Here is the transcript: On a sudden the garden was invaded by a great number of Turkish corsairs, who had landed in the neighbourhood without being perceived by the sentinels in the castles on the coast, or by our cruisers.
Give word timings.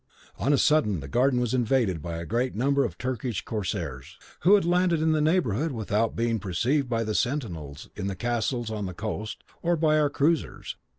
On 0.39 0.51
a 0.51 0.57
sudden 0.57 0.99
the 0.99 1.07
garden 1.07 1.39
was 1.39 1.53
invaded 1.53 2.01
by 2.01 2.17
a 2.17 2.25
great 2.25 2.55
number 2.55 2.83
of 2.83 2.97
Turkish 2.97 3.45
corsairs, 3.45 4.17
who 4.39 4.55
had 4.55 4.65
landed 4.65 4.99
in 4.99 5.11
the 5.11 5.21
neighbourhood 5.21 5.71
without 5.71 6.15
being 6.15 6.39
perceived 6.39 6.89
by 6.89 7.03
the 7.03 7.13
sentinels 7.13 7.87
in 7.95 8.07
the 8.07 8.15
castles 8.15 8.71
on 8.71 8.87
the 8.87 8.95
coast, 8.95 9.43
or 9.61 9.75
by 9.75 9.99
our 9.99 10.09
cruisers. 10.09 10.75